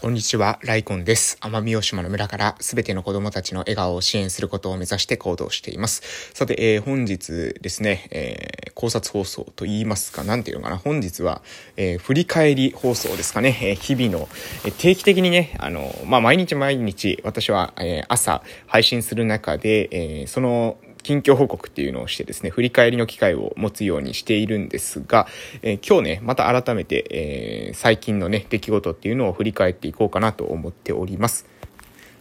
[0.00, 1.38] こんにちは、ライコンです。
[1.40, 6.30] 奄美大島の村からすべての子供たちの笑顔を支援することを目指して行動しています。
[6.34, 11.42] さて、えー、本日ですね、えー、考察放送と言いますか、なんていうのかな、本日は、
[11.76, 14.28] えー、振り返り放送ですかね、え日々の、
[14.64, 19.88] え定期的にね、あの、まあ、毎日毎日私は、え朝配信する中で、
[20.22, 25.26] えその近況報告っていうのをしてですね、振り返りの機会を持つようにしているんですが、
[25.62, 31.46] えー、今日ね、また改めて、えー、最近のね、出来事っていうのを振り返っていこうかなと思っております。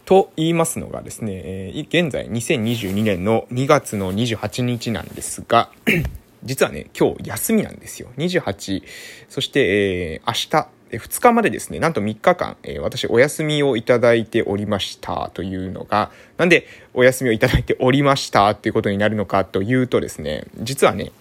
[0.05, 5.69] と言いますのがですね、えー、現在2022年の2月の28日なんですが、
[6.43, 8.09] 実はね、今日休みなんですよ。
[8.17, 8.83] 28、
[9.27, 21.11] そして、えー、明日、2日までですね、なんと3日間、えー、私お休みをいただいておりましたというのが、なんでお休みをいただいておりましたっていうことになるのかというとですね、実はね、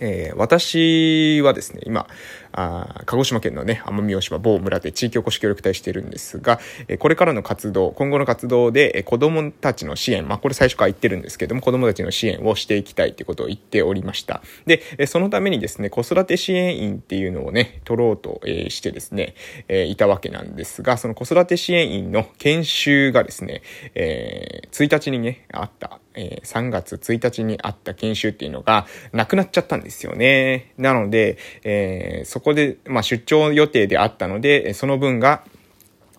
[0.00, 2.06] えー、私はですね、今、
[2.52, 14.42] あ鹿児島県のね、奄美大島某村で地域おこし協力隊しているんですが、え、これからの活動、今後の活動で、えー、子供たちの支援、まあこれ最初から言ってるんですけども、子供たちの支援をしていきたいということを言っておりました。
[14.66, 19.34] で、え、そのためにですね、子育て支援員っていうのをね、取ろうと、え、してですね、
[19.68, 23.62] え、いたわけなんですが、その子育て支援員の研修がですね、
[23.94, 30.72] えー、1日にね、あった、えー、3月1日にあった研修っていうのがなくなっちゃったんですよね。
[30.76, 35.42] なので、えー、そこで、まあ、出張予定であったので、その分が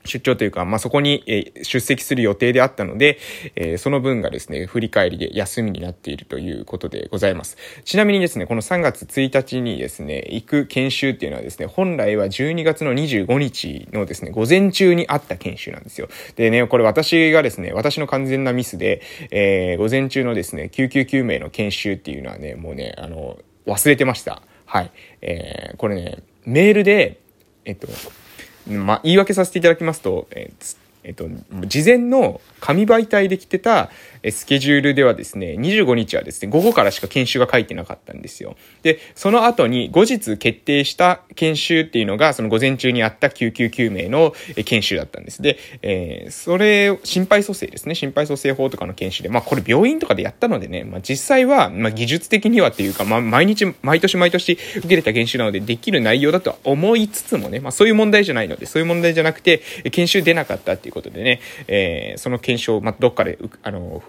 [0.06, 3.20] 出張というか、まあ、そこに、え出席する予定であったので、
[3.56, 7.58] えその分がですね、振り返りで休みになっているということでございます。
[7.86, 16.10] ちなみにですね、この3月1日にですね、行く研修っていうのはですね、本来は12月の25日のですね、午前中にあった研修なんですよ。
[16.36, 19.02] でね、これ私がですね、私の完全なミスで、
[19.32, 24.42] えー、午前中のですね、救急救命の研修っていうのはね、もうね、あの、忘れてました。
[24.74, 24.92] はい。
[25.22, 27.20] えー、これね、メールで、
[27.64, 27.88] えっと、
[28.68, 31.28] まあ、言い訳させていただきますと、えー、えっと、
[31.66, 33.90] 事前の紙媒体で来てた
[34.32, 38.56] スケジュールではですね、25日はですね、午後からしか研修が書いてなかったんですよ。
[38.82, 44.34] で、その後に後日決定した研修っていうのが、その午前中にあった救急救命の
[44.66, 45.42] 研修だったんです。
[45.42, 59.62] で、えー、それ、心肺蘇生ですね、心肺蘇生法とかの研修で、まあこれ病院とかでやったのでね、まあ実際は、まあ技術的にはっていうか、まあ毎日、毎年毎年受けれた研修なのでできる内容だとは思いつつもね、まあそういう問題じゃないので、そういう問題じゃなくて、
[59.92, 64.04] 研修出なかったっていうことでね、えー、その検証を、まあ、どっかで、あの、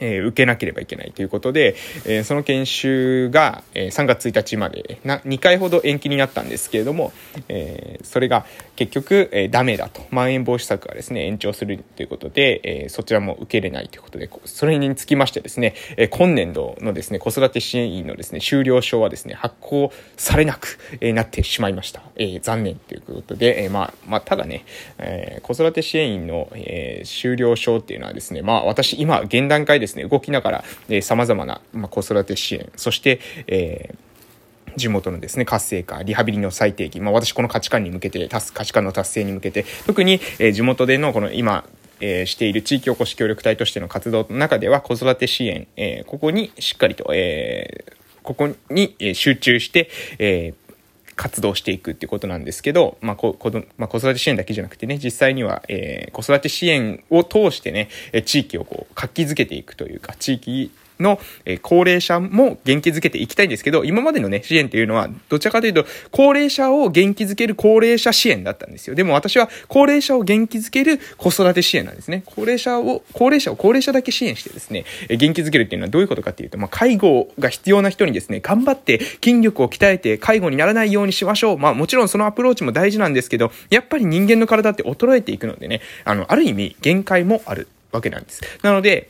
[0.00, 7.12] えー、受けなければいけないということで、えー、その研修が、えー、3月1日までな2回ほど延期になったんですけれども、
[7.48, 8.46] えそれが
[8.76, 10.02] 結局、えダメだと。
[10.10, 22.02] まん延防止策がですね、延長するということで、えそちらも受けれないということで、それにつきましてですね、え今年度のですね、子育て支援員のですね、終了証はですね、発行されなく、えなってしまいました。
[22.16, 24.64] え残念ということで、えまあ、まあ、ただね、
[24.98, 33.98] え子育て支援員の、え終了証っていうのはですね、まあ、私今、現段階でですね、動きながら、えー、様々な、まあ、子育て支援、そして、えー
[34.76, 41.64] 地元のですね、活性化、リハビリの最低限、まあ私この価値観に向けて、価値観の達成に向けて、特に、えー、地元でのこの今、
[42.00, 50.63] えー、している地域おこし協力隊としての活動の中では子育て支援、えー、ここにしっかりと、えー、ここに集中して、えー
[51.16, 57.88] 活動していくっていうことなんですけど、まあ、こ、この、まあ、子育て支援だけじゃなくてね、実際には、えー、子育て支援を通してね、
[58.24, 60.70] 地域をこう、活気づけていくというか、地域
[61.00, 68.94] の、え高齢者も元気づけていきたいんですけど、今までのね、支援っていうのは、どちらかというと、高齢者を元気づける高齢者支援だったんですよ。
[68.94, 72.22] でも私は、高齢者を元気づける子育て支援なんですね。
[72.26, 81.58] 高齢者を、高齢者を高齢者だけ支援してですね、え元気づけるっていうのはどういうことかっていうと、まあ、介護が必要な人にですね、頑張って筋力を鍛えて介護にならないようにしましょう。
[81.58, 88.42] まあ、もちろんそのアプローチも大事なんですけど、やっぱり人間の体って衰えていくのでね、あの、ある意味限界もあるわけなんです。
[88.62, 89.08] なので、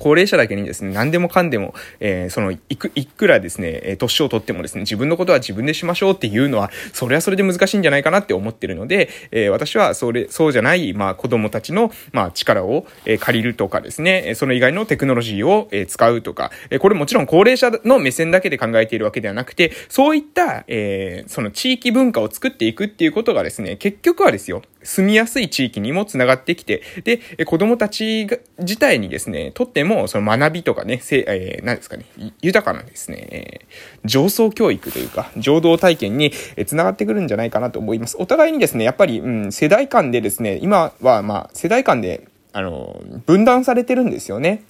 [0.00, 32.04] 高齢者だけにですね、何でもかんでも、えー、その、いく、いくらですね、え年を取ってもですね、自分のことは自分でしましょうっていうのは、それはそれで難しいんじゃないかなって思ってるので、えー、私は、それ、そうじゃない、まあ、子供たちの、まあ、力を、えー、借りるとかですね、その以外のテクノロジーを、えー、使うとか、えー、これもちろん高齢者の目線だけで考えているわけではなくて、そういった、えー、その地域文化を作っていくっていうことがですね、結局はですよ、住みやすい地域にもつながってきて、で、子供たちが自体にですね、とっても、もその学びとかね、せえー、何ですかね、
[32.40, 38.16] 豊かなですね、えー、上層教育というか、情動体験にえー、繋がってくるんじゃないかなと思います。
[38.18, 44.62] お互いにですね、やっぱり、うん、世代間でですね、今は、まあ、世代間で、あの、分断されてるんですよね。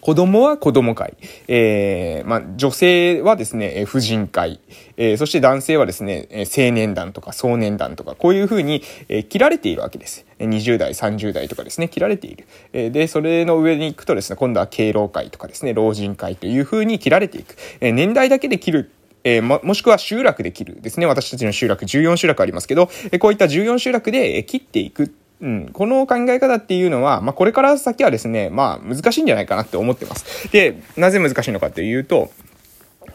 [0.00, 1.16] 子供は子供会、
[1.48, 4.60] えー、まあ、女性はですね、婦人会、
[4.96, 10.26] えー、そして男性はですね、青年団とか壮年団とか、こういうふうに、えー、切られているわけです。
[10.38, 12.46] 20代、30代とかですね、切られている。
[12.72, 17.56] え、で、それの上に行くとですね、今度は敬老会とかですね、老人会というふうに切られていく。
[17.80, 18.90] え、年代だけで切る
[19.26, 21.06] えー、も、もしくは集落で切るですね。
[21.06, 25.12] 私たちの集落、14集落ありますけど、えこういった14集落で切っていく。
[25.40, 30.50] うん、この考え方っていうのは、まあ、これから先はですね、まあ、難しいんじゃないかなって思ってます。
[30.50, 32.30] で、なぜ難しいのかというと、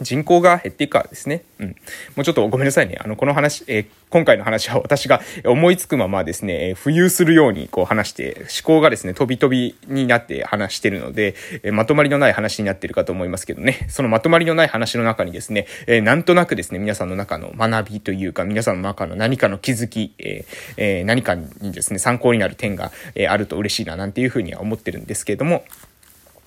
[0.02, 1.44] 人口が減っていくかですね。
[1.60, 1.68] うん。
[1.68, 1.76] も
[2.22, 2.98] うちょっとごめんなさいね。
[3.00, 20.46] あの、この話、えー、今回の話は私が思いつくままですねえ、浮遊するようにこう話して、思考がですね、飛び飛びになって話してるので、えまとまりのない話になってるかと思いますけどね、そのまとまりのない話の中にですね、えー、なんとなくですね、皆さんの中の学びというか、皆さんの中の何かの気づき、え
[20.78, 25.64] えー、何かにですね、参考になる点が、えあると嬉しいな、なんていうふうには思ってるんですけれども、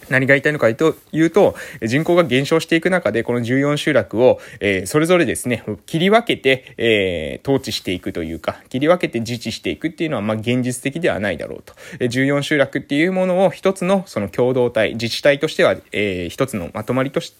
[0.09, 11.75] 何が言いたいのかというと、人口が減少していく中で、この14集落を、えー、それぞれですね、切り分けて、えー、統治していくというか、切り分けて自治していくっていうのは、まあ、現実的ではないだろうと。
[11.99, 17.35] 14集落っていうものを一つの、その共同体、自治体としては、えー、一つのまとまりとし、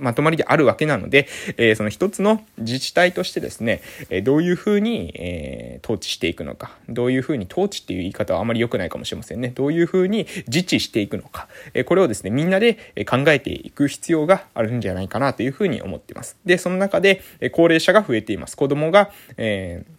[0.00, 9.52] まとまりであるわけなので、えー、その一つの自治体としてですね、えどういうふうに、えー、統治していくのか、どういうふうに統治っていう言い方はあまり良くないかもしれませんね。
[9.54, 12.74] どういうふうに自治していくのか、えこれををですね、みんなで
[13.08, 16.36] 考えていく必要があるんじゃないかなというふうに思っています。
[16.44, 17.22] で、その中で
[17.52, 18.56] 高齢者が増えています。
[18.56, 19.98] 子供が、えー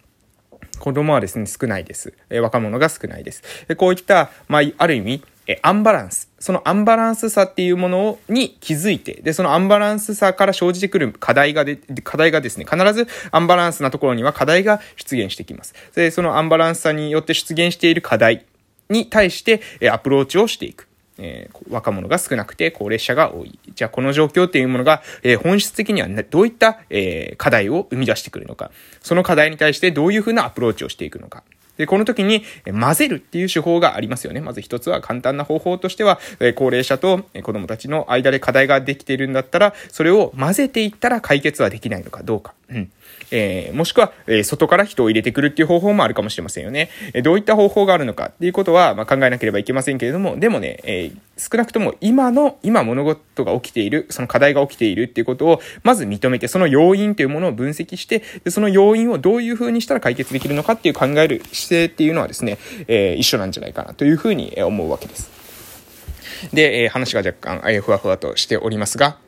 [0.78, 2.14] 子供はですね、少ないです。
[2.30, 3.42] え若者が少ないです。
[3.68, 6.30] でこういった、まあ、ある意味、えアンバランス。
[6.38, 15.74] そのアンバランスさっていうものに気づいて、で、そのアンバランスさから生じてくる課題がで、課題がですね、必ずアンバランスなところには課題が出現してきます。
[15.94, 18.46] で、そのアンバランスさによって出現している課題
[18.88, 20.89] に対して、えアプローチをしていく。
[21.20, 23.58] えー、若者が少なくて高齢者が多い。
[23.74, 28.70] じゃあこの状況っていうものが、えー、本質的には、どういった、えー、課題を生み出してくるのか。
[29.02, 31.44] その課題に対してどういうふうなアプローチをしていくのか。
[31.80, 34.42] で、この時に、混ぜるっていう手法がありますよね。
[34.42, 36.20] まず一つは簡単な方法としては、
[36.56, 42.52] 高齢者と子供たちの間で課題ができているんだったら、それを混ぜていったら解決はできないのかどうか。
[42.68, 42.90] うん。
[43.30, 46.90] えー、もしくは、え、外から人を入れてくるっていう方法もあるかもしれませんよね。
[47.14, 62.58] え、どういった方法があるのかっていうことは、ま、考えなければいけませんけれども、でもね、え少なくとも今の、今物事が起きている、その課題が起きているっていうことを、まず認めて、その要因というものを分析して、でその要因をどういうふうにしたら解決できるのかっていう考える姿勢っていうのはですね、
[62.88, 65.30] え一緒なんじゃないかなというふうに思うわけです。
[66.52, 69.18] で、え話が若干、えふわふわとしておりますが、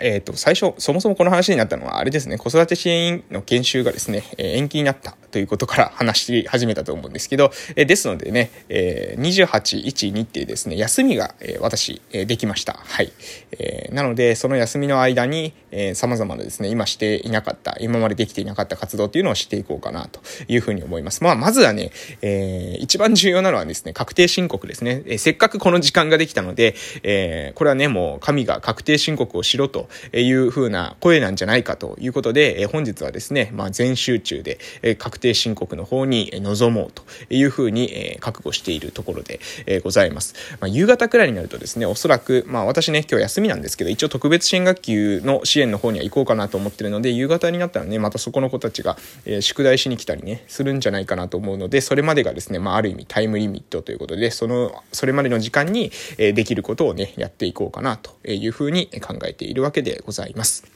[0.00, 12.74] えっ、ー、と、最初、そもそもこの話になったのは、あれですね、子育て支援員の研修がですね、えー、延期になったということから話し始めたと思うんですけど、えー、ですのでね、えー、28、1、2ってですね、休みが、えー、私、えー、できました。
[12.74, 13.12] はい。
[13.52, 21.22] えー、なので、その休みの間に、えー、様々なですね、今していなかった、今までできていなかった活動っていうのをしていこうかなというふうに思います。
[21.22, 21.92] まあ、まずはね、
[22.22, 25.02] えー、一番重要なのはですね、確定申告ですね。
[25.06, 40.34] えー、せっかくこの時間ができたので、えー、これはね、もう神が確定申告をしろという風な声なんじゃないかということで、え本日はですね、まあ、全集中で、え確定申告の方に臨もうという風に、え覚悟しているところで、えございます。
[40.60, 60.75] まあ、夕方くらいになるとですね、おそらく、まあ私ね、今日休みなんですけど、一応特別支援学級の支援の方には行こうかなと思ってるので、夕方になったらね、またそこの子たちが、え宿題しに来たりね、するんじゃないかなと思うので、それまでがですね、まあある意味タイムリミットということで、その、それまでの時間に、えできることをね、やっていこうかなというふうに考えているわけでございます。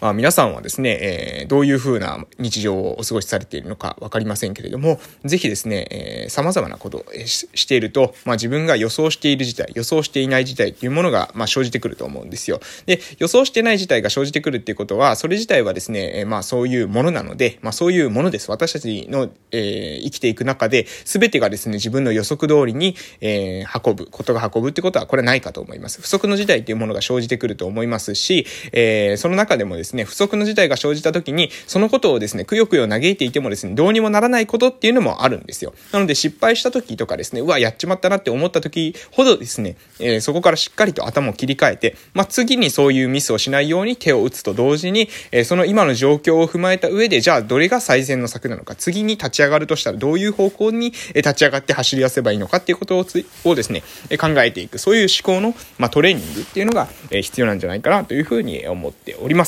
[0.00, 12.60] まあ、皆さんはですね、えー、どういう風な日常をお過ごしされているのかわかりませんけれども、ぜひですね、えー、様々なことをしていると、まあ、自分が予想している事態、予想していない事態っていうものが、まあ、生じてくると思うんですよ。
[12.86, 18.50] で、予想してない事態が生じてくるっていうことは、それ自体はですね、えー、まあ、そういうものなので、まあ、そういうものです。
[18.50, 26.00] 私たちの、えー、生きていく中で、すべてがですね、自分の予測通りに、えー、運ぶ、ことが運ぶってことは、これはないかと思います。
[26.00, 35.74] 不測の事態っていうものが生じてくると思いますし、えー、その中ででもですね、不測の事態が生じた時に、そのことをですね、くよくよ嘆いていてもですね、どうにもならないことっていうのもあるんですよ。
[35.92, 53.06] なので失敗した時とかですね、うわ、やっちまったなって思った時ほどですね、えー、そこからしっかりと頭を切り替えて、まあ、次にそういうミスをしないように手を打つと同時に、えー、その今の状況を踏まえた上で、じゃあどれが最善の策なのか、次に立ち上がるとしたらどういう方向に立ち上がって走り出せばいいのかっていうことを
[53.44, 53.82] をですね、
[54.18, 59.47] 考えていく、そういう思考の、まあ、トレーニングっていうのが必要なんじゃないかなというふうに思っております。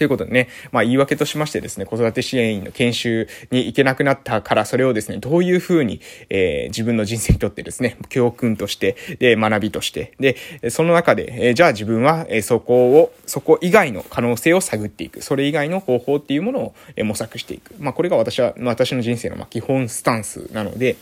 [0.00, 10.36] ということでね、まあ言い訳としましてですね、子育て支援員の研修に行けなくなったから、それをですね、どういうふうに、えー、自分の人生にとってですね、教訓として、で、学びとして、で、
[10.70, 15.20] その中で、えー、じゃあ自分は、えー、そこを、そこ以外の可能性を探っていく。
[15.20, 17.74] それ以外の方法っていうものを、えー、模索していく。
[17.78, 20.96] まあこれが私は、私の人生のま基本スタンスなので、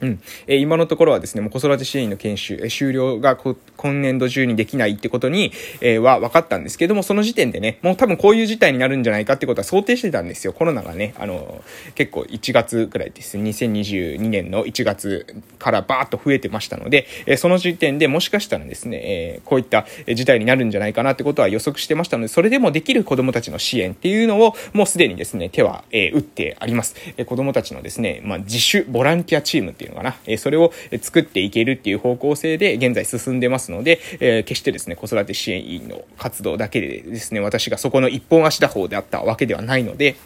[0.00, 0.20] うん。
[0.46, 10.52] えー、今のところはですね、もう子育て支援員の研修、えー、終了が今年度中にできないってことに、えー、は分かったんですけども、その時点でね、もう多分こういう事態になるんじゃないかってことは想定してたんですよ。
[10.52, 11.62] コロナがね、あの、
[11.94, 13.36] 結構1月くらいです。
[13.38, 15.26] 2022年の1月
[15.58, 26.94] からバーッと増えてましたので、えー、その時点でもしかしたらですね、えー、こういった事態になるんじゃないかなってことは予測してましたので、それでもできる子供たちの支援っていうのを、もうすでにですね、手は、えー、打ってあります。
[27.16, 40.16] えー、子供たちのですね、まあ、自主ボランティアチームっていうのかな、えそれを作っていけるっていう方向性で現在進んでますので、え決してですね、子育て支援員の活動だけでですね、私がそこの一本足打法であったわけではないので、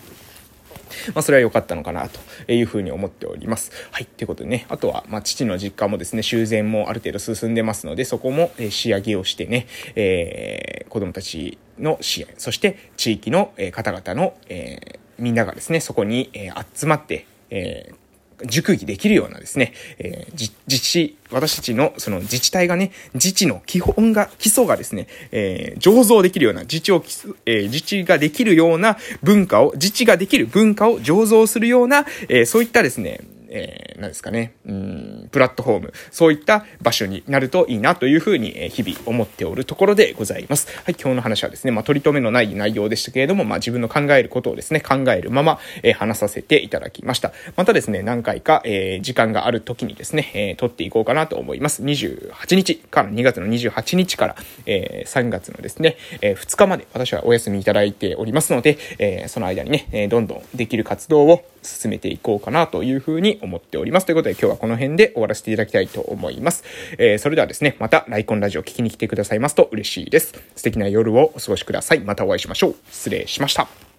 [1.15, 3.71] まあ、それは良かったのかなというふうに思っております。
[3.91, 4.07] はい。
[4.07, 16.31] ということでね、あとは、まあ、父の実家もですね、修繕もある程度進んでますので、そこも仕上げをしてね、えー、子供たちの支援、そして地域の方々の、えー、みんながですね、そこに
[16.75, 18.04] 集まって、えー
[18.47, 27.03] 熟議できるようなですね、えー、自治、私たちのその自治体がね、自治の基本が、基礎がですね、えー、醸造できるような、自治を、
[27.47, 33.21] えー、自治ができるような文化を、自治ができる文化を醸造するような、えー、そういったですね、
[33.55, 40.67] えー、何ですかね、うん、プラットフォーム、そういった場所になるといいなというふうに、え日々思っておるところでございます。
[40.85, 47.33] はい、今日の話はですね、まあ、取り留めのない内容でしたけれども、まあ、自分の考えることをですね、考えるまま、え、話させていただきました。
[47.57, 51.85] またですね、何回か、え、時間がある時にですね、えー、撮っていこうかなと思います。
[51.85, 64.07] 28日から、2月の28日から、え、3月のですね、え、2日まで私はお休みいただいておりますので、え、その間にね、えどんどんできる活動を進めていこうかなというふうに思っております。
[64.07, 66.65] ということで今日はこの辺で終わらせていただきたいと思います。
[66.99, 70.35] えー、それではですね、またライコンラジオ聞きに来てくださいますと嬉しいです。
[70.55, 72.01] 素敵な夜をお過ごしください。
[72.01, 72.75] またお会いしましょう。
[72.91, 73.94] 失礼しました。